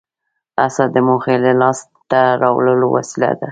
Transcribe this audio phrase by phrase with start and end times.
[0.59, 1.79] هڅه د موخې د لاس
[2.11, 3.49] ته راوړلو وسیله ده.